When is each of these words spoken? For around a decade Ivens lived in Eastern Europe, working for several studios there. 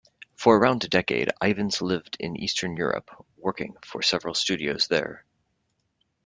For 0.35 0.57
around 0.57 0.83
a 0.83 0.87
decade 0.87 1.29
Ivens 1.41 1.79
lived 1.79 2.17
in 2.19 2.35
Eastern 2.35 2.75
Europe, 2.75 3.11
working 3.37 3.75
for 3.85 4.01
several 4.01 4.33
studios 4.33 4.87
there. 4.87 5.25